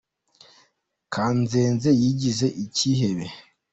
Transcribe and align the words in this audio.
Kanzenze 1.13 1.89
yigize 2.01 2.47
icyihebe. 2.63 3.27